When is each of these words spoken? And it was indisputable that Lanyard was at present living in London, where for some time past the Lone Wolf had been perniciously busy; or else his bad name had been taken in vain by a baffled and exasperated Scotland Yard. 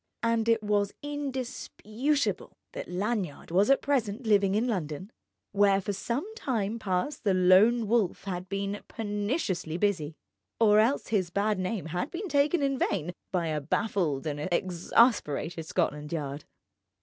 And 0.23 0.49
it 0.49 0.63
was 0.63 0.95
indisputable 1.03 2.57
that 2.71 2.87
Lanyard 2.89 3.51
was 3.51 3.69
at 3.69 3.83
present 3.83 4.25
living 4.25 4.55
in 4.55 4.65
London, 4.67 5.11
where 5.51 5.79
for 5.79 5.93
some 5.93 6.25
time 6.33 6.79
past 6.79 7.23
the 7.23 7.35
Lone 7.35 7.85
Wolf 7.85 8.23
had 8.23 8.49
been 8.49 8.81
perniciously 8.87 9.77
busy; 9.77 10.15
or 10.59 10.79
else 10.79 11.09
his 11.09 11.29
bad 11.29 11.59
name 11.59 11.85
had 11.85 12.09
been 12.09 12.27
taken 12.29 12.63
in 12.63 12.79
vain 12.79 13.13
by 13.31 13.45
a 13.49 13.61
baffled 13.61 14.25
and 14.25 14.39
exasperated 14.51 15.67
Scotland 15.67 16.11
Yard. 16.11 16.45